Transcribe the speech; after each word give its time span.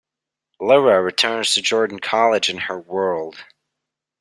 Lyra 0.59 0.99
returns 0.99 1.53
to 1.53 1.61
Jordan 1.61 1.99
College 1.99 2.49
in 2.49 2.57
her 2.57 2.79
world. 2.79 3.45